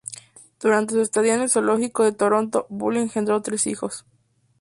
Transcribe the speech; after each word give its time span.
Durante 0.59 0.95
su 0.95 1.01
estadía 1.01 1.35
en 1.35 1.41
el 1.41 1.49
zoológico 1.51 2.03
de 2.03 2.11
Toronto, 2.11 2.65
Bull 2.69 2.97
engendró 2.97 3.43
tres 3.43 3.67
hijos. 3.67 4.03